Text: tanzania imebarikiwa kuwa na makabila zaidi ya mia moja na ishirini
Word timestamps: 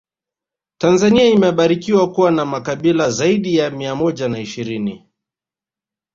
tanzania 0.77 1.25
imebarikiwa 1.29 2.11
kuwa 2.13 2.31
na 2.31 2.45
makabila 2.45 3.09
zaidi 3.11 3.55
ya 3.55 3.69
mia 3.69 3.95
moja 3.95 4.27
na 4.29 4.39
ishirini 4.39 5.05